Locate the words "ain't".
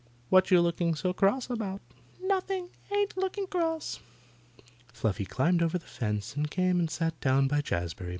2.91-3.15